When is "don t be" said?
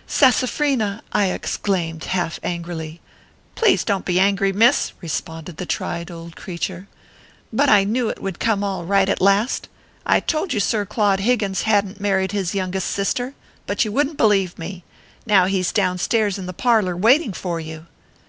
3.84-4.18